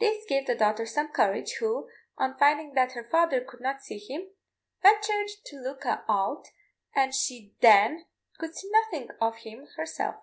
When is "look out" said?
5.62-6.48